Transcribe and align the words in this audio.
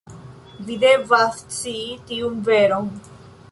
Vi 0.69 0.77
devas 0.83 1.37
scii 1.43 1.93
tiun 2.09 2.43
veron. 2.51 2.93